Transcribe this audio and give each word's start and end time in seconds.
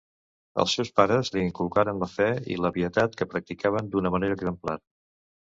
Els 0.61 0.71
seus 0.77 0.89
pares 0.99 1.29
li 1.35 1.43
inculcaren 1.49 2.01
la 2.05 2.09
fe 2.15 2.29
i 2.55 2.59
la 2.63 2.73
pietat 2.79 3.21
que 3.21 3.31
practicaven 3.35 3.93
d’una 3.93 4.15
manera 4.17 4.39
exemplar. 4.39 4.79